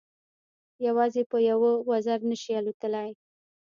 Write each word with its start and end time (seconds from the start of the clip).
یوازې 0.87 1.23
په 1.31 1.37
یوه 1.49 1.71
وزر 1.89 2.19
نه 2.29 2.35
شي 2.41 2.51
الوتلای. 2.59 3.09